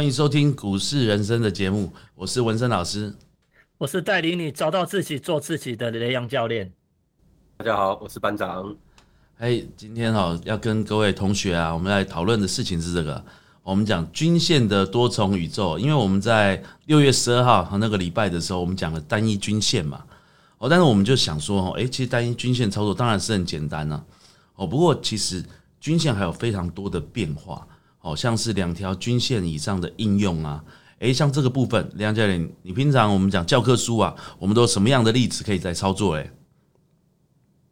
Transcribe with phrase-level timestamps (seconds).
[0.00, 3.14] 欢迎收听股市人生的节目，我是文森老师，
[3.76, 6.72] 我是带领你找到自己、做自己的雷阳教练。
[7.58, 8.74] 大家好，我是班长。
[9.36, 13.22] 哎，今天哈要跟各位同学啊，我们来讨论的事情是这个，
[13.62, 15.78] 我们讲均线的多重宇宙。
[15.78, 20.02] 因为我们在六月十二号和那个礼拜的时候，我们讲了单一均线嘛，
[20.56, 24.02] 哦，但是我们就想说，哦，哎，其实单一均线操作当然是很简单呢，
[24.54, 25.44] 哦，不过其实
[25.78, 27.66] 均线还有非常多的变化。
[28.00, 30.64] 好像是两条均线以上的应用啊，
[30.98, 36.14] 诶，像这个部分，梁教练，你平常我们讲教科书啊，我们都什么样的例子可以在操作？
[36.14, 36.30] 诶，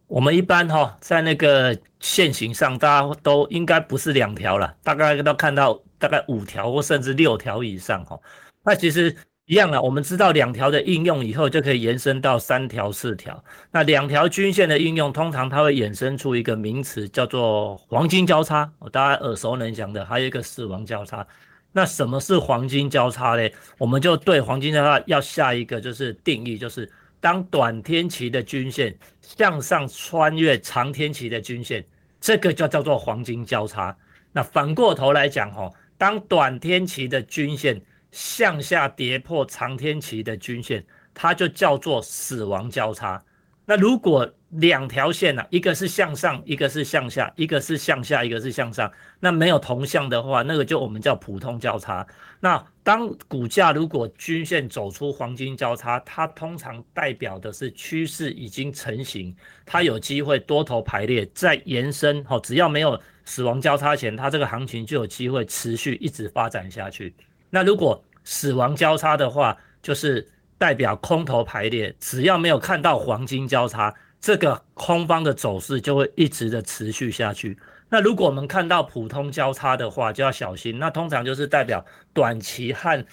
[0.07, 8.17] 我们一般哈，在那个线型上，大家都应该不是两条了，大概都看到大概五条或甚至六条以上哈，
[8.63, 9.15] 那其实。
[9.49, 13.43] 一样啊，我们知道两条的应用以后，就可以延伸到三条、四条。
[13.71, 18.71] 那两条均线的应用，通常它会衍生出一个名词，叫做黄金交叉。
[18.91, 21.25] 大家耳熟能详的，还有一个死亡交叉。
[21.71, 23.51] 那什么是黄金交叉嘞？
[23.79, 26.87] 我们就对黄金交叉要下一个就是定义，就是
[27.19, 31.83] 当短天期的均线向上穿越长天期的均线，
[32.21, 33.97] 这个就叫做黄金交叉。
[34.31, 43.23] 那反过头来讲，哈，当短天期的均线向下跌破长天期的均线，它就叫做死亡交叉。
[43.65, 52.03] 那如果两条线呢，一个是向上，一个是向下，一个是向下，一个是向上，那没有同向的话，那个就我们叫普通交叉。
[52.39, 59.35] 那当股价如果均线走出黄金交叉，它通常代表的是趋势已经成型，
[59.67, 62.25] 它有机会多头排列再延伸。
[62.25, 67.13] 好，只要没有死亡交叉前，它这个行情就有机会持续一直发展下去。
[67.49, 73.91] 那如果死亡交叉的话，就是代表空头排列，只要没有看到黄金交叉，
[74.21, 77.57] 这个空方的走势就会一直的持续下去。
[77.89, 80.77] 那如果我们看到普通交叉的话，就要小心。
[80.77, 81.83] 那通常就是代表
[82.13, 83.03] 短期和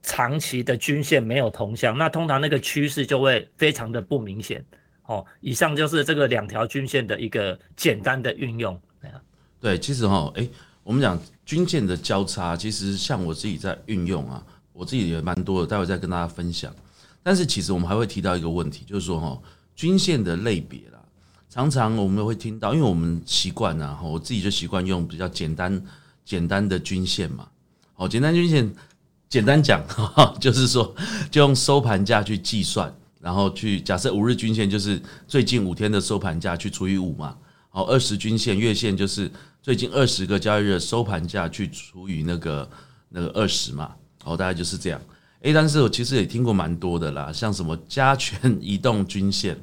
[0.00, 4.64] 长期的均线没有同向，那通常那个趋势就会非常的不明显。
[5.04, 8.80] 哦，以上就是这个两条均线的一个简单的运用。
[9.60, 10.48] 对，其实哈，哎。
[10.84, 16.70] 我们讲均线的交叉，其实像我自己在运用啊，我自己也蛮多的，待会再跟大家分享。
[17.22, 19.40] 但是其实我们还会提到一个问题，就是说哈，
[19.74, 21.00] 均线的类别啦，
[21.48, 25.82] 常常我们会听到，因为我们习惯啊，我自己就习惯用比较简单
[26.22, 27.48] 简单的均线嘛。
[27.96, 28.70] 哦，简单均线，
[29.30, 29.82] 简单讲，
[30.38, 30.94] 就是说
[31.30, 37.34] 就用收盘价去计算，然后去假设五日均线就是最近五天的收盘价去除以五嘛。
[37.70, 39.30] 好，二十均线月线就是。
[39.68, 42.70] 最近二十个交易日收盘价去除以那个
[43.10, 44.98] 那个二十嘛，哦，大概就是这样。
[45.42, 49.60] 诶，但是我其实也听过蛮多的啦，像什么加权移动均线，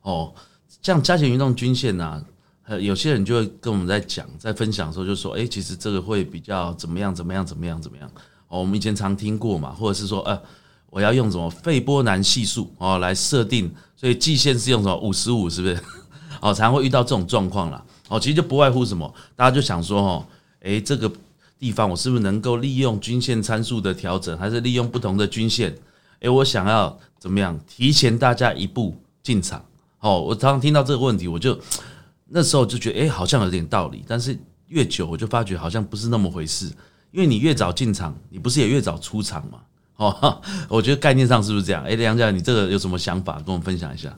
[0.00, 0.32] 哦，
[0.80, 2.24] 像加权移动均线呐，
[2.64, 8.10] 呃，有些人就会跟我们在讲，在分享的时候就说，诶，其实这个会比较怎么样怎么样怎么样怎么样。
[8.48, 10.40] 哦，我们以前常听过嘛，或者是说，呃，
[10.88, 15.78] 我要用什么费波南系数哦来设定，所以季线是用什么五十五，是不是？
[16.40, 17.84] 哦，常会遇到这种状况啦。
[18.08, 20.26] 哦，其实就不外乎什么，大家就想说，哦，
[20.60, 21.10] 诶，这个
[21.58, 25.76] 地方我是不是能够利用均线参数的调整，还是利用不同的均线？
[26.20, 29.64] 诶，我想要怎么样提前大家一步进场？
[29.98, 31.58] 哦，我常常听到这个问题，我就
[32.30, 34.04] 那时候就觉得，诶，好像有点道理。
[34.06, 34.38] 但是
[34.68, 36.66] 越久，我就发觉好像不是那么回事，
[37.10, 39.58] 因为你越早进场，你不是也越早出场吗？
[39.96, 41.82] 哦，我觉得概念上是不是这样？
[41.84, 44.16] 诶，梁教你这个有什么想法，跟我们分享一下？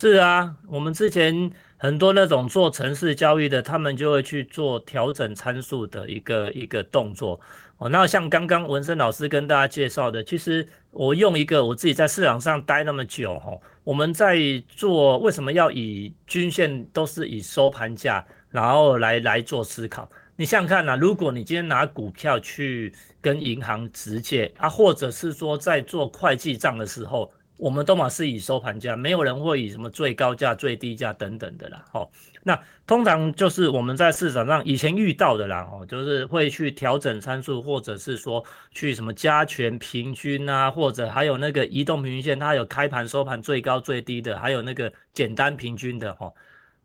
[0.00, 1.50] 是啊，我们之前。
[1.78, 7.38] 很多那种做城市交易的，他们就会去做调整参数的一个一个动作
[7.76, 7.88] 哦。
[7.88, 14.38] 那像刚刚文生老师跟大家介绍的，其实我用一个我自己在市场上待那么久哦，我们在
[14.68, 20.10] 做为什么要以均线都是以收盘价，然后来来做思考。
[20.34, 27.30] 你想想看呐，如果你今天拿股票去跟银行直接啊，或者是说在做会计账的时候。
[27.56, 31.82] 我们都嘛是以收盘价，没有人会以什么最高价、最低价等等的啦。
[31.90, 32.10] 好，
[32.42, 35.66] 那通常就是我们在市场上以前遇到的啦。
[35.72, 46.14] 哦，就是会去调整参数，或者是说去什么加权平均啊，或者还有那个移动平均线，它有开盘、收盘最高、最低的，还有那个简单平均的。
[46.16, 46.30] 哈，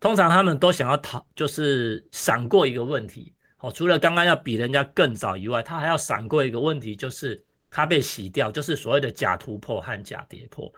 [0.00, 3.34] 通常他们都想要逃，就是闪过一个问题。
[3.58, 7.44] 哦，除了刚刚要比人家更早以外，他还要闪过一个问题，就是。
[7.72, 10.70] 它被洗掉，就是所谓的假突破和假跌破。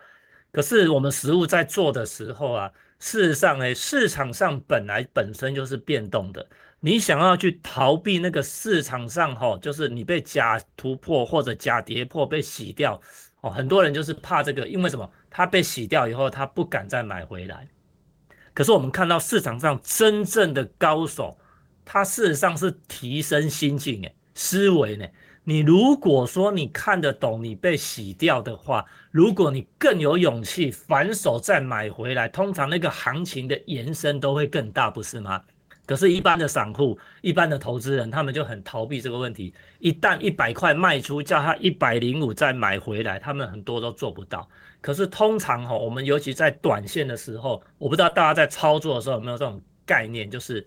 [0.51, 6.47] 可是我们实物在做的时候啊，事实上呢，市场上本来本身就是变动的。
[6.79, 12.99] 你想要去逃避那个市场上哈，就是你被假突破或者假跌破被洗掉
[13.41, 15.11] 哦，很多人就是怕这个，因为什么？
[15.29, 17.67] 它被洗掉以后，他不敢再买回来。
[18.53, 21.37] 可是我们看到市场上真正的高手，
[21.83, 24.15] 他事实上是提升心境诶。
[24.33, 25.05] 思维呢？
[25.47, 35.39] 你如果说你看得懂，你被洗掉的话，如果你更有勇气反手再买回来，通常那个行情的延伸都会更大，不是吗？
[35.85, 39.53] 可是，一般的散户、一般的投资人，他们就很逃避这个问题。
[39.77, 44.49] 一旦一百块卖出，叫他一百零五再买回来，他们很多都做不到。
[44.81, 50.65] 可是，通常哈，我们尤其在短线的时候，我不知道大家在操作的时候有没有这种概念，就是。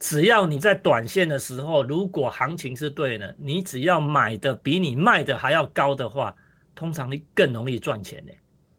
[0.00, 6.32] 只要你在短线的时候，如果行情是对的，你只要买的比你卖的还要高的话，
[6.74, 8.32] 通常你更容易赚钱呢。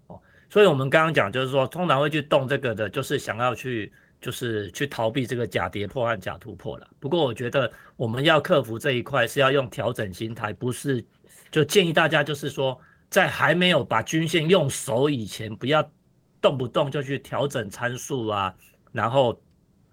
[0.08, 6.88] 哦，所以我们刚刚讲，就是说，通常会去动这个的，就是想要去，就是去逃避这个假跌破和假突破了。
[7.02, 11.06] 不过，我觉得我们要克服这一块，是要用调整心态，不是
[11.52, 12.80] 就建议大家，就是说，
[13.10, 15.92] 在还没有把均线用熟以前，不要
[16.40, 18.56] 动不动就去调整参数啊，
[18.94, 19.38] 然后。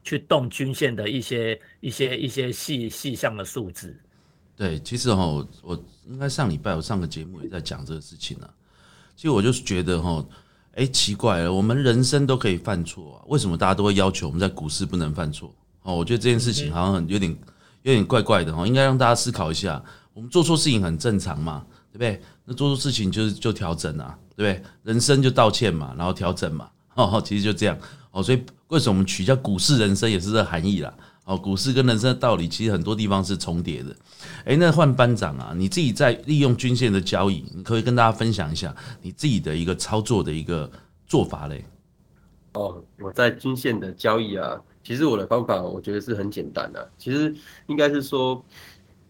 [0.06, 3.94] 去动均线的一些一些一些细细项的数字，
[4.56, 8.48] 对，其实哈，我我应该上礼拜我上个节目也在讲这个事情呢。
[9.16, 10.24] 其实我就是觉得哈，
[10.74, 15.52] 哎，奇怪了，我们人生都可以犯错啊，为什么大家都会要求我们在股市不能犯错？
[15.82, 17.36] 哦，我觉得这件事情好像很有点
[17.82, 19.82] 有点怪怪的哈，应该让大家思考一下，
[20.14, 22.22] 我们做错事情很正常嘛，对不对？
[22.44, 24.62] 那做错事情就是就调整啊，对不对？
[24.84, 27.76] 人生就道歉嘛，然后调整嘛，哦，其实就这样
[28.16, 28.42] 哦，所以。
[28.70, 30.92] 为什么我们取叫股市人生也是这含义啦？
[31.24, 33.94] 哦，股市跟人生的道理其实很多地方是重叠的。
[34.44, 40.68] 诶，那换班长啊，你自己在利用均线的交易，你可以跟大家分享一下你自己的一个操作的一个
[41.06, 41.64] 做法嘞。
[42.54, 46.90] 哦，我在均线的交易啊，其实我的方法我觉得是很简单的。
[46.98, 47.32] 其实
[47.68, 48.44] 应该是说，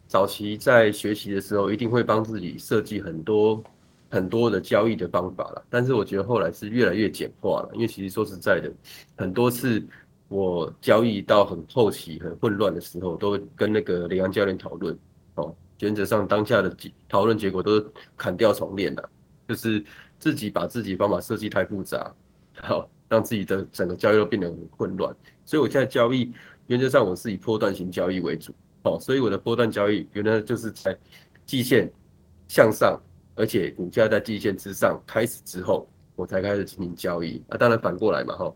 [0.06, 3.64] 早期在学习的时候，一定会帮自己设计很多。
[4.08, 8.72] 很多的交易的方法了，但是我觉得后来是越来越简化了，因为其实说实在的，
[9.16, 9.84] 很多次
[10.28, 14.96] 我交易到很后期很混乱的时候，都跟那个雷阳教练讨论，
[15.34, 16.74] 哦，原则上当下的
[17.08, 17.86] 讨论结果都是
[18.16, 19.10] 砍掉重练了，
[19.48, 19.84] 就是
[20.18, 22.14] 自己把自己方法设计太复杂，
[22.60, 25.14] 好让自己的整个交易都变得很混乱，
[25.44, 26.32] 所以我现在交易
[26.68, 28.54] 原则上我是以波段型交易为主，
[28.84, 30.96] 哦，所以我的波段交易原来就是在
[31.44, 31.90] 季线
[32.46, 33.00] 向上。
[33.36, 35.86] 而且股价在季线之上开始之后，
[36.16, 37.40] 我才开始进行交易。
[37.50, 38.54] 啊，当然反过来嘛，哈，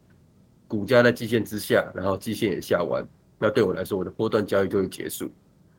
[0.67, 3.07] 股价在季线之下，然后季线也下完，
[3.39, 5.31] 那对我来说，我的波段交易就会结束。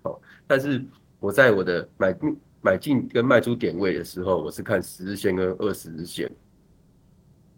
[0.04, 0.86] 好，但是
[1.20, 2.16] 我在我的买、
[2.62, 6.32] 买进跟卖出点位的时候，我是看十日线跟二十日线。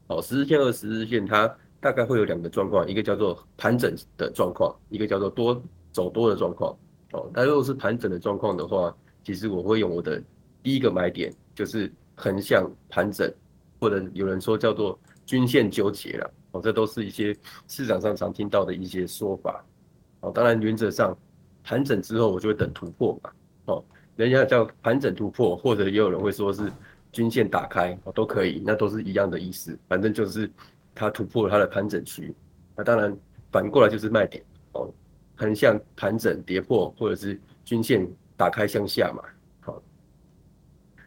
[0.07, 5.61] 好，十日线、二十日线，它大概会有两个状况，一个叫做盘整的状况，一个叫做多
[5.91, 6.73] 走多的状况。
[7.11, 10.23] 哦，那如果是盘整的状况的话，其实我会用我的。
[10.63, 13.31] 第一个买点就是横向盘整，
[13.79, 17.35] 或者有人说叫做均线纠结了，哦，这都是一些
[17.67, 19.63] 市场上常听到的一些说法，
[20.21, 21.15] 哦，当然原则上
[21.63, 23.31] 盘整之后我就会等突破嘛，
[23.65, 23.83] 哦，
[24.15, 26.71] 人家叫盘整突破，或者也有人会说是
[27.11, 30.49] 均线打开，哦，都可以，那都是一样的意思，反正就是
[30.95, 32.33] 它突破它的盘整区，
[32.75, 33.15] 那当然
[33.51, 34.89] 反过来就是卖点，哦，
[35.35, 38.07] 横向盘整跌破，或者是均线
[38.37, 39.23] 打开向下嘛。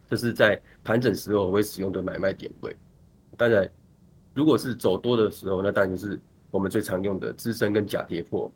[0.09, 2.75] 这是在盘整时候我会使用的买卖点位。
[3.37, 3.71] 当然，
[4.35, 6.19] 如果是走多的时候，那当然就是
[6.51, 8.51] 我们最常用的支撑跟假跌破。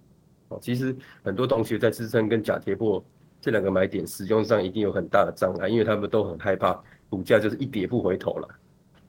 [0.49, 3.05] 哦，其实很多同学在支撑跟假跌破
[3.41, 8.49] 这两个买点使用上一定有很大的障碍，因为他们都很害怕股价就是一跌不回头了。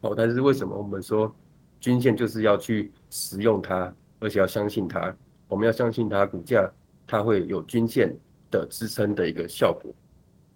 [0.02, 1.34] 哦，但是为什么我们说
[1.80, 5.16] 均线就是要去使用它，而且要相信它？
[5.48, 6.70] 我们要相信它，股价
[7.06, 8.16] 它会有均线
[8.50, 9.94] 的支撑的一个效果。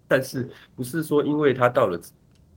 [0.08, 2.00] 但是不是说因为它到了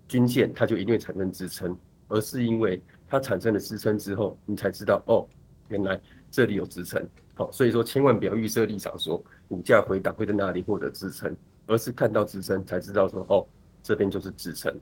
[0.08, 1.76] 均线，它就一定会产生支撑，
[2.08, 5.28] 而是因为它产生了支撑之后，你才知道哦，
[5.68, 7.08] 原来这里有支撑。
[7.36, 13.48] 好，所以说千万不要预设立场说股价回档会在哪里获得支撑，而是看到支撑才知道说哦，
[13.82, 14.76] 这边就是支撑。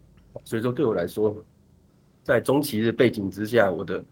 [0.44, 1.36] 所以说对我来说，
[2.24, 4.04] 在中期的背景之下，我的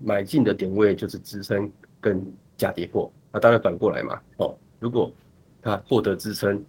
[0.00, 2.24] 买进的点位就是支撑跟
[2.56, 3.12] 假跌破。
[3.32, 5.12] 那当然反过来嘛，哦，如果
[5.62, 6.64] 它获得支撑。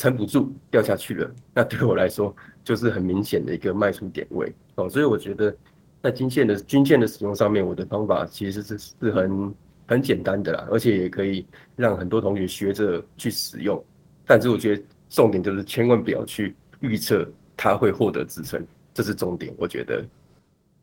[0.00, 5.54] 撑不住掉下去了，那对我来说就是很明显的一个卖出点位哦，所以我觉得
[6.02, 9.54] 在均线的均线的使用上面，我的方法其实是是很
[9.86, 11.44] 很简单的啦，而且也可以
[11.76, 13.84] 让很多同学学着去使用。
[14.24, 19.54] 但是我觉得重点就是千万不要去预测它会获得支撑，这是重点。
[19.58, 20.02] 我觉得，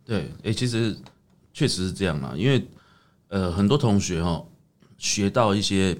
[0.06, 0.96] 对，哎，其实
[1.52, 2.64] 确实是这样嘛，因为
[3.30, 4.46] 呃很多同学哈
[5.00, 5.98] 学到一些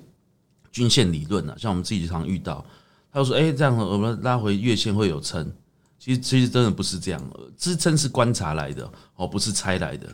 [0.72, 2.64] 均线理论啊，像我们自己常遇到。
[3.12, 5.52] 他说：“哎，这样我们拉回月线会有撑，
[5.98, 7.22] 其实其实真的不是这样，
[7.58, 10.08] 支撑是观察来的哦，不是猜来的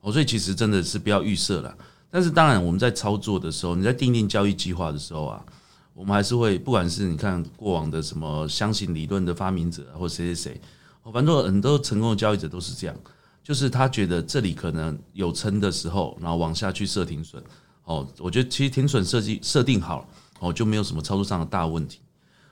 [0.00, 1.76] 哦，所以其实真的是不要预设了。
[2.10, 5.44] 但是当然我们在操作的时候，你在定定交易计划的时候啊，
[5.92, 10.60] 我们还是会，不管是你看过往的什么箱型理论的发明者，或谁谁谁，
[11.02, 12.96] 哦反正很多成功的交易者都是这样，
[13.42, 17.42] 就是他觉得这里可能有撑的时候，然后往下去设停损。
[17.84, 20.08] 哦，我觉得其实停损设计设定好，
[20.40, 22.00] 哦就没有什么操作上的大问题。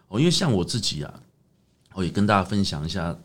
[0.09, 1.21] 哦，因为像我自己啊，
[1.95, 3.17] 我也跟大家分享一下，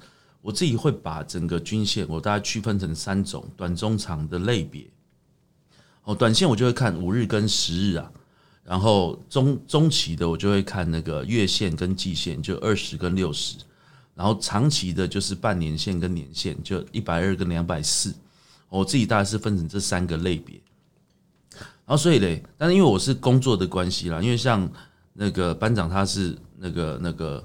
[0.42, 4.88] 我自己会把整个均线我大概区分成三种短、中、长的类别。
[6.04, 8.12] 哦，短线我就会看五日跟十日啊，
[8.64, 13.58] 然后中中期的我就会看那个月线跟季线，就二十跟六十，
[14.16, 18.14] 然后长期的就是半年线跟年线，就一百二跟两百四。
[18.70, 20.60] 我自己大概是分成这三个类别。
[21.52, 24.72] 然后所以嘞，但是因为我是工作的关系啦，因为像
[25.22, 27.44] 那个班长他是那个那个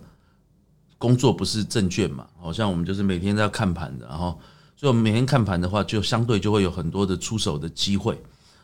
[0.97, 4.38] 工作不是证券嘛，好像我们就是每天都要看盘的，然后
[4.76, 8.16] 所以我们每天看盘的话，就相对就会有很多的出手的机会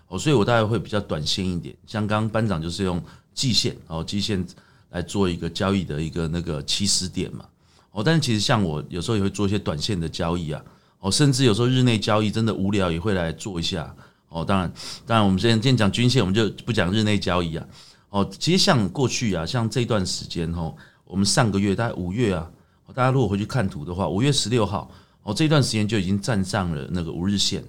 [0.07, 3.03] 哦，所以我大概会比较短线一点，像刚刚班长就是用
[3.35, 4.47] 季线哦，季线
[4.91, 7.45] 来做一个交易的一个那个起始点嘛
[7.91, 10.63] 哦，但是其实像我有时候也会做一些短线的交易啊
[11.01, 13.93] 哦，甚至有时候日内交易真的无聊也会来做一下。
[14.29, 14.73] 哦，当然，
[15.05, 17.67] 当然，我们今天今天讲均线，我们就不讲日内交易啊。
[18.11, 20.75] 哦，其实像过去啊，像这段时间哦，
[21.05, 22.51] 我们上个月大概五月啊，
[22.93, 24.91] 大家如果回去看图的话，五月十六号
[25.23, 27.65] 哦，这段时间就已经站上了那个五日线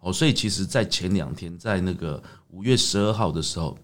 [0.00, 2.20] 哦，所以其实，在前两天，在那个
[2.50, 3.78] 五月十二号的时候，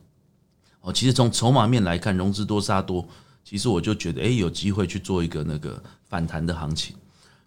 [0.81, 3.07] 哦，其实从筹码面来看，融资多杀多，
[3.45, 6.97] 其实我就觉得，哎，有机会去做一个那个反弹的行情。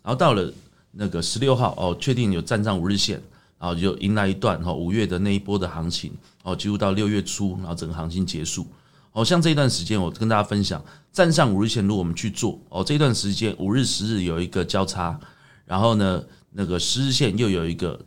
[0.01, 0.51] 然后到了
[0.91, 3.22] 那个十六号哦，确定有站上五日线。
[3.63, 6.12] 然后就迎来一段哈五月的那一波的行情
[6.43, 8.67] 哦，进入到六月初，然后整个行情结束。
[9.13, 15.17] 哦，像这一段时间，我跟大家分享，站上五日线，如果我们去做哦，这段时间五日、十日有一个交叉，
[15.65, 17.98] 然后呢，那个十日线又有一个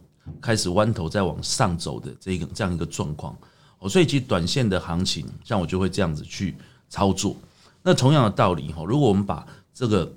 [0.43, 3.35] 开始弯头再往上走的这个这样一个状况
[3.79, 6.55] 哦，所以其实短线的行情，像我就会这样子去
[6.91, 7.35] 操作。
[7.83, 10.13] 那同样的道理哈，如果我们把这个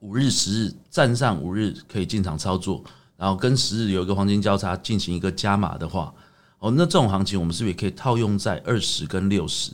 [0.00, 2.82] 五日、十日站上五日，可以进场操作。
[3.22, 6.12] 然后跟十日有一个黄金交叉进行一个加码的话，
[6.58, 9.70] 哦，那这种行情我们是不是也可以套用在二十跟六十？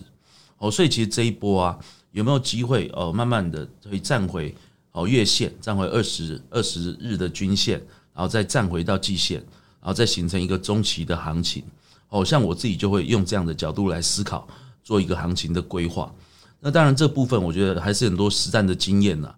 [0.58, 1.78] 哦，所以其实这一波啊，
[2.12, 4.54] 有没有机会哦，慢慢的可以站回
[4.92, 7.78] 哦月线，站回二十二十日的均线，
[8.12, 9.38] 然后再站回到季线，
[9.80, 11.64] 然后再形成一个中期的行情。
[12.10, 14.46] 哦，像我自己就会用这样的角度来思考，
[14.84, 16.14] 做一个行情的规划。
[16.60, 19.34] 那当然这部分我觉得还是很多实战的经验呐。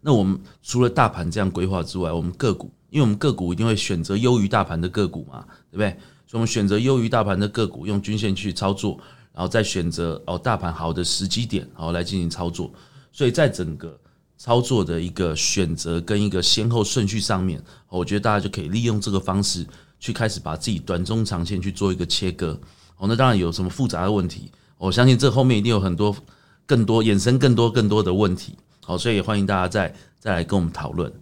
[0.00, 2.70] 那我们除了大盘这样规划之外，我们个股。
[2.90, 5.90] 因为我们个股一定会选择优于大盘的个股嘛，对不对？
[6.26, 8.98] 所以，我们选择优于大盘的个股，用均线去操作，
[9.32, 12.72] 然后再选择哦大盘好的时机点，然后来进行操作。
[13.12, 13.98] 所以在整个
[14.36, 19.66] 操作的一个选择跟一个先后顺序上面，我觉得大家就可以利用这个方式
[19.98, 22.58] 去开始把自己短中长线去做一个切割。
[22.96, 26.14] 哦，那当然有什么复杂的问题，我相信这后面一定有很多
[26.64, 28.54] 更多衍生更多更多的问题。
[28.84, 31.12] 好，所以也欢迎大家再再来跟我们讨论。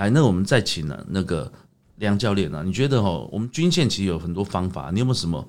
[0.00, 1.52] 来，那我们再请了那个
[1.96, 5.46] 梁教练啊，你觉得哦，我们均线其实有很多方法，你有没有什么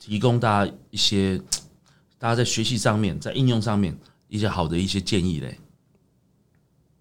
[0.00, 1.40] 提供大家一些，
[2.18, 3.96] 大家在学习上面，在应用上面
[4.26, 5.56] 一些好的一些建议嘞？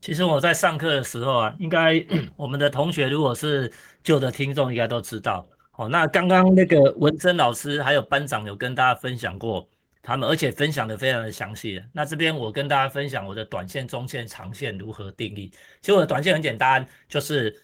[0.02, 1.96] 其实我在上课的时候啊，应该
[2.38, 3.74] 我们的同学如果是
[4.04, 5.44] 旧的听众，应该都知道
[5.78, 5.90] 哦。
[5.90, 9.68] 那刚刚那个文珍老师还有班长有跟大家分享过。
[10.06, 11.82] 他们而且分享的非常的详细。
[11.94, 15.50] 那这边我跟大家分享我的短线、中线、长线如何定义。
[15.82, 17.58] 其实我的短线很简单，就是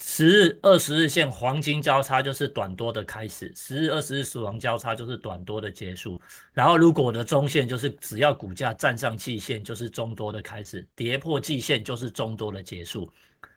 [0.00, 6.20] 十日、二十日线黄金交叉就是短多的开始，十日、二十日死亡交叉就是短多的结束。
[6.52, 13.08] 然后如果我的中线就是只要股价站上季线就是中多的开始，跌破季线就是中多的结束。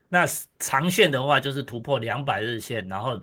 [0.07, 0.27] 那
[0.59, 3.19] 长线的话就是突破两百日线，然后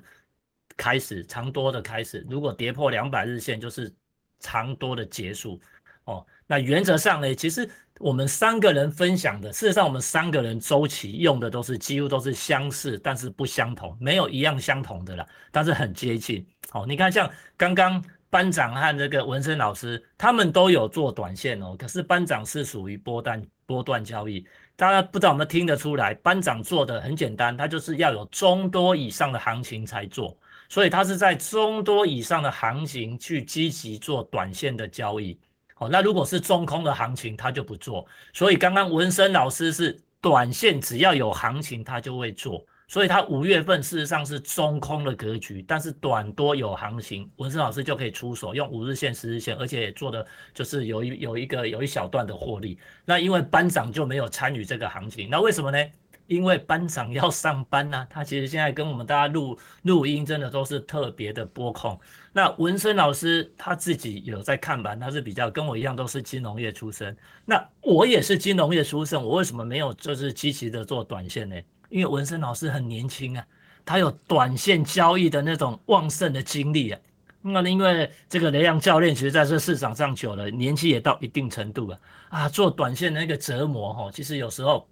[0.76, 2.26] 开始长多的开始。
[2.28, 3.94] 如果跌破两百日线就是。
[4.40, 5.60] 长多的结束
[6.04, 16.46] 哦，那原则上呢，其实我们三个人分享的，事实上我们三个人周期用的都是几乎都是相似，但是不相同，没有一样相同的啦，但是很接近。
[16.72, 24.44] 哦，你看像刚刚班长和这个文生老师，他们都有做短线哦，可是班长是属于波段波段交易，
[24.76, 26.12] 大家不知道有没有听得出来？
[26.14, 30.36] 班长做的很简单，他就是要有中多以上的行情才做。
[30.68, 35.38] 所以它是在中多以上的行情去积极做短线的交易，
[35.74, 38.06] 好，那如果是中空的行情，他就不做。
[38.32, 52.78] 所以刚刚文生老师是短线只要有行情他就会做，所以他五月份事实上是中空的格局，但是短多有行情，文生老师就可以出手用五日线、十日线，而且也做的就是有一有一个有一小段的获利。
[53.04, 55.78] 那因为班长就没有参与这个行情，那为什么呢？
[56.26, 61.98] 因为班长要上班呐， 他其实现在跟我们大家录录音，真的都是特别的播控。
[62.32, 67.16] 那文生老师他自己有在看盘，他是比较跟我一样都是金融业出身。
[67.44, 71.56] 那我也是金融业出身，我为什么没有就是积极的做短线呢？
[71.90, 73.46] 因为文生老师很年轻啊，
[73.84, 77.00] 他有短线交易的那种旺盛的精力啊。
[77.42, 82.00] 那因为这个雷阳教练，其实在这市场上久了，年纪也到一定程度了
[82.30, 84.88] 啊，做短线的那个折磨哈，其实有时候。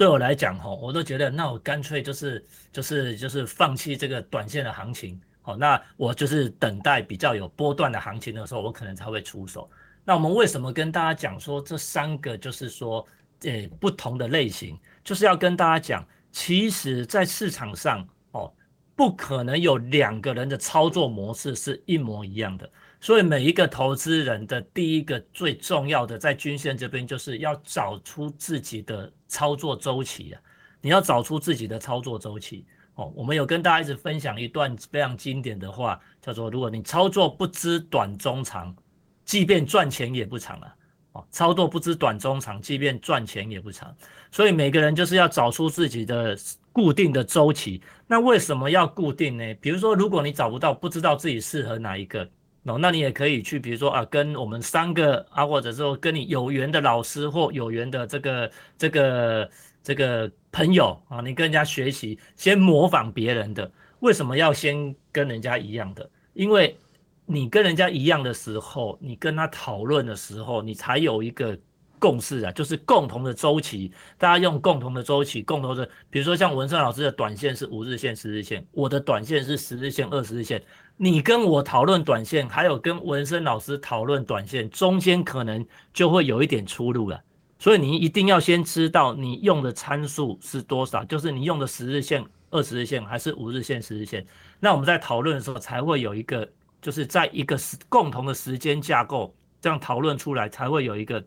[0.00, 2.42] 对我来讲，哈，我都觉得，那我干脆就是
[2.72, 9.70] 就是就是放弃这个短线的行情，好，那我就是等待比较有波段的行情的时候，我可能才会出手。
[10.02, 13.06] 那我们为什么跟大家讲说这三个就是说，
[13.42, 18.50] 呃，不同的类型，就是要跟大家讲，其实在市场上，哦，
[18.96, 22.72] 不可能有两个人的操作模式是一模一样的。
[23.00, 30.40] 所以每一个投资人的第一个最重要的，在均线这边，就是要找出自己的操作周期啊！
[30.82, 32.66] 你要找出自己的操作周期
[32.96, 33.10] 哦。
[33.16, 38.76] 我们有跟大家一直分享一段非常经典的话，叫做：如果你操作不知短中长，
[39.24, 40.74] 即便赚钱也不长啊！
[41.12, 43.96] 哦，操作不知短中长，即便赚钱也不长。
[44.30, 46.36] 所以每个人就是要找出自己的
[46.70, 47.80] 固定的周期。
[48.06, 49.54] 那为什么要固定呢？
[49.54, 52.28] 比如说，如果你找不到，不知道自己适合哪一个。
[52.64, 59.50] 哦，那你也可以去，比如说啊，跟我们三个啊，或者说跟你有缘的老师或有缘的这个这个
[59.82, 63.70] 这个朋友啊，你跟人家学习，先模仿别人的。
[64.00, 66.08] 为什么要先跟人家一样的？
[66.34, 66.76] 因为
[67.24, 71.58] 你跟人家一样的时候，你跟他讨论的时候，你才有一个
[71.98, 73.90] 共识啊，就是共同的周期。
[74.18, 80.62] 大家用共同的周期，共同的，比如说像文胜老师的短线是五日线、十日线，我的短线是十日线、二十日线。
[81.02, 87.18] 你跟我讨论短线，还有跟文生老师讨论短线，中间可能就会有一点出入了。
[87.58, 94.26] 所以你一定要先知道你用的参数是多少，就是你用的十日线、二十日线还是五日线、十日线。
[94.58, 96.46] 那我们在讨论的时候才会有一个，
[96.82, 101.24] 就是在一个时共同的时间架构，这样讨论出来才会有一个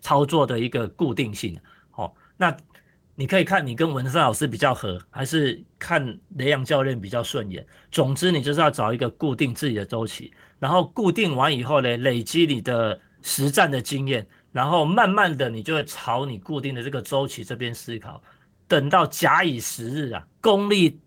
[0.00, 1.58] 操作的一个固定性。
[1.90, 2.56] 好，那。
[3.16, 7.64] 你可以看你跟文山老师比较合，还是看雷阳教练比较顺眼。
[7.92, 18.20] 总之，你就是要找一个固定自己的周期，然后固定完以后呢，累积你的实战的经验，然后慢慢的你就会朝你固定的这个周期这边思考。
[18.66, 20.98] 等到假以时日啊，功力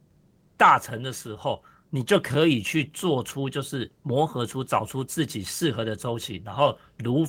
[0.56, 7.28] 大成的时候，你就可以去做出就是磨合出找出自己适合的周期，然后如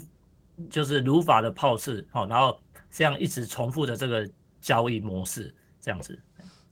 [0.70, 2.60] 就是如法的炮制，好，然后
[2.92, 4.30] 这样一直重复的这个。
[4.60, 6.18] 交易模式这样子，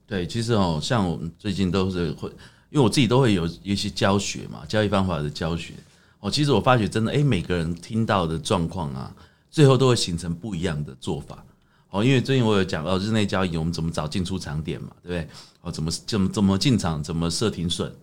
[0.05, 2.29] 对，其实哦，像我们最近都是会，
[2.69, 5.73] 因为我自己都会有一些教学嘛，交易方法的教学。
[6.19, 9.15] 哦，其实我发觉真的，哎，每个人听到的状况啊，
[9.49, 11.45] 最后都会形成不一样的做法。
[11.89, 15.27] 哦，因为最近我有讲到日内交易，我们怎么找进出场点嘛，对不对？
[15.61, 17.93] 哦，怎么怎么怎么进场，怎么设停损。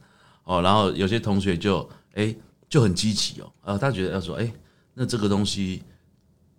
[0.44, 2.34] 哦，然后有些同学就哎
[2.68, 4.52] 就很积极哦，呃，他觉得要说，哎，
[4.94, 5.82] 那这个东西。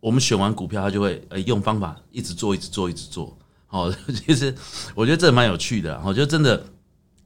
[0.05, 3.35] 我们选完股票，他就会呃用方法一直做，一直做，一直做。
[3.65, 3.91] 好，
[4.23, 4.53] 其实
[4.93, 5.99] 我觉得这蛮有趣的。
[6.05, 6.63] 我觉得真的，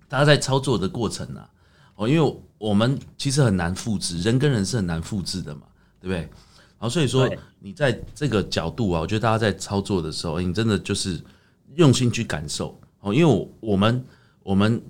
[0.07, 1.49] 大家在操作的过程啊，
[1.95, 5.63] 哦，因为我们其实很难复制，人跟人是很难复制的嘛，
[5.99, 6.19] 对不对？
[6.19, 6.29] 然
[6.79, 11.21] 后所以说，你在这个角度啊，我觉得大家在操作的时候，你真的就是
[11.75, 14.05] 用心去感受哦，因为我们
[14.41, 14.81] 我们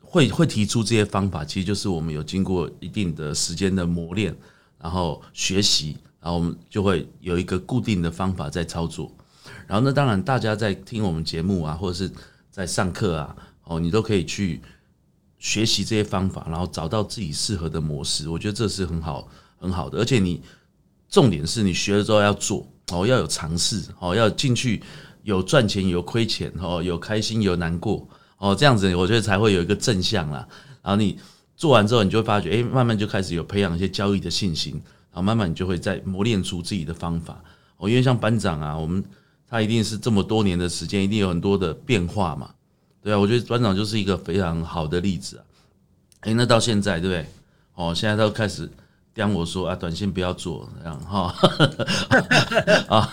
[0.00, 4.34] 会会提出这些方法，其实就是我们有经过一定的时间的磨练，
[4.80, 5.98] 然后学习。
[6.20, 9.10] 然后我们就会有一个固定的方法在操作，
[9.66, 12.10] 然后那当然大家在听我们节目啊，或者是
[12.50, 14.60] 在上课啊，哦，你都可以去
[15.38, 18.28] 学习这些方法，然后找到自己适合的模式。
[18.28, 20.42] 我觉得这是很好很好的，而且你
[21.08, 24.82] 重点是你学了之后要做哦，要有尝试哦，要进去
[25.22, 30.48] 有赚钱有亏钱哦，有开心有难过哦，这样子我觉得才会有一个正向啦。
[30.82, 31.18] 然后你
[31.56, 34.82] 做完之后，你就会发觉，哎，慢慢就开始有培养一些交易的信心。
[35.16, 37.42] 啊，慢慢你就会在磨练出自己的方法
[37.78, 37.88] 哦。
[37.88, 39.02] 因为像班长啊，我们
[39.48, 42.50] 他一定是这么多年的时间，一定有很多的变化嘛。
[43.02, 45.44] 对啊，我觉得班长就是一个非常好的例子啊。
[46.22, 47.26] 诶，那到现在对不对？
[47.74, 48.70] 哦，现在都开始。
[49.16, 51.34] 讲我说啊，短线不要做这样哈
[52.86, 53.10] 啊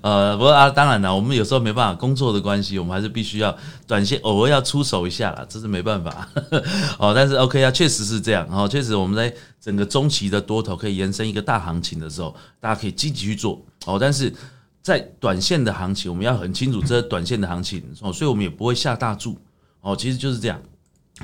[0.00, 3.56] 呃，不过啊，当然了，我们有时候没办法，工作的关系，我们还是必须要
[3.86, 6.28] 短线偶尔要出手一下啦，这是没办法
[6.98, 7.14] 哦。
[7.14, 13.98] 但是 OK 啊，确实是这样哦，确实我们在整个中期的多头可以延伸一个大行情的时候，大家可以积极去做哦。
[14.00, 14.34] 但是
[14.82, 19.38] 在短线的行情，我们要很清楚这短线的行情哦，所以我们也不会下大注
[19.80, 20.60] 哦，其实就是这样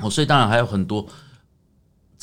[0.01, 0.09] 哦。
[0.09, 1.05] 所以当然还有很多。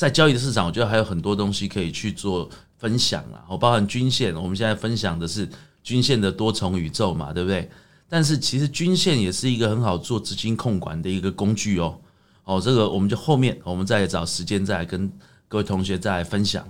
[0.01, 5.47] 在交易的市场，我觉得还有很多东西可以去做分享啊，包含均线，我们现在分享的是
[5.83, 7.69] 均线的多重宇宙嘛，对不对？
[8.09, 11.99] 但是其实均线也是一个很好做资金控管的一个工具哦。
[12.45, 15.07] 哦，这个我们就后面我们再找时间再来跟
[15.47, 16.67] 各位同学再来分享。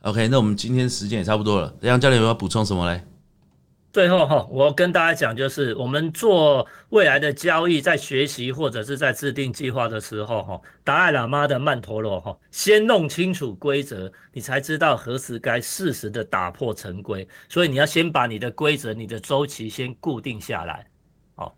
[0.00, 3.00] OK，那我们今天时间也差不多了，梁阳教练有没有补充什么嘞？
[3.96, 17.26] 最后哈，我跟大家讲，就是我们做未来的交易，在学习或者是在制定计划的时候哈，达赖喇嘛的曼陀罗哈，先弄清楚规则，你才知道何时该适时的打破陈规。
[17.48, 20.86] 所以你要先把你的规则、你的周期先固定下来。
[21.34, 21.56] 好，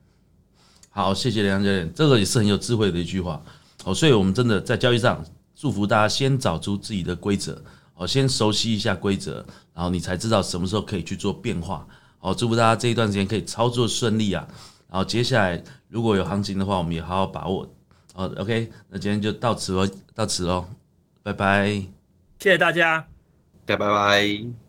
[0.91, 3.43] 好，谢谢梁教练，这个也是很有智慧的一句话。
[3.83, 5.25] 哦，所以我们真的在交易上
[5.57, 7.61] 祝福大家先找出自己的规则，
[7.97, 11.85] 哦，先熟悉一下规则，然后你才知道什么时候可以去做变化。
[12.19, 14.47] 好，祝福大家这一段时间可以操作顺利啊！
[14.91, 17.69] 然后接下来如果有行情的话，我们也好好把握。
[18.13, 20.67] 好，OK，那今天就到此喽，到此喽，
[21.23, 21.67] 拜拜，
[22.41, 23.07] 谢谢大家，
[23.65, 24.68] 拜拜拜。